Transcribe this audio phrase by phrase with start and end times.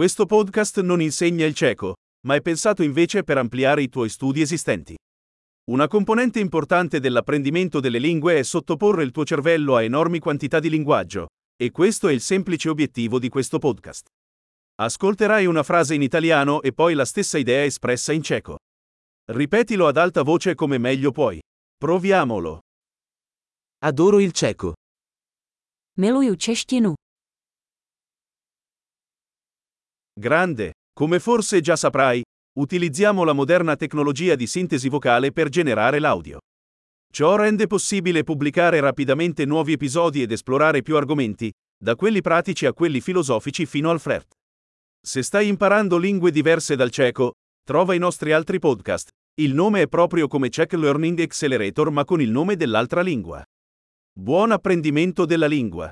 [0.00, 1.96] Questo podcast non insegna il ceco,
[2.26, 4.96] ma è pensato invece per ampliare i tuoi studi esistenti.
[5.70, 10.70] Una componente importante dell'apprendimento delle lingue è sottoporre il tuo cervello a enormi quantità di
[10.70, 14.06] linguaggio, e questo è il semplice obiettivo di questo podcast.
[14.76, 18.56] Ascolterai una frase in italiano e poi la stessa idea espressa in ceco.
[19.30, 21.42] Ripetilo ad alta voce come meglio puoi.
[21.76, 22.60] Proviamolo.
[23.84, 24.72] Adoro il ceco.
[25.98, 26.94] Miluju češtinu.
[30.20, 32.20] Grande, come forse già saprai,
[32.58, 36.40] utilizziamo la moderna tecnologia di sintesi vocale per generare l'audio.
[37.10, 41.50] Ciò rende possibile pubblicare rapidamente nuovi episodi ed esplorare più argomenti,
[41.82, 44.34] da quelli pratici a quelli filosofici fino al flirt.
[45.00, 47.32] Se stai imparando lingue diverse dal ceco,
[47.64, 49.08] trova i nostri altri podcast.
[49.40, 53.42] Il nome è proprio come Czech Learning Accelerator ma con il nome dell'altra lingua.
[54.12, 55.90] Buon apprendimento della lingua!